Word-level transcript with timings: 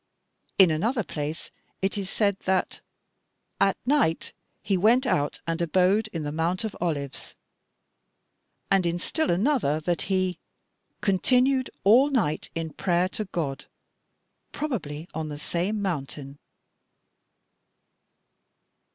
In 0.57 0.71
another 0.71 1.03
place 1.03 1.51
it 1.83 1.95
is 1.95 2.09
said 2.09 2.39
that 2.45 2.81
'at 3.59 3.77
night 3.85 4.33
he 4.63 4.75
went 4.75 5.05
out 5.05 5.41
and 5.45 5.61
abode 5.61 6.07
in 6.07 6.23
the 6.23 6.31
Mount 6.31 6.63
of 6.63 6.75
Olives,' 6.81 7.35
and 8.71 8.87
in 8.87 8.97
still 8.97 9.29
another 9.29 9.79
that 9.81 10.01
he 10.09 10.39
'continued 11.01 11.69
all 11.83 12.09
night 12.09 12.49
in 12.55 12.73
prayer 12.73 13.09
to 13.09 13.25
God,' 13.25 13.67
probably 14.51 15.07
on 15.13 15.29
the 15.29 15.37
same 15.37 15.79
mountain." 15.83 16.39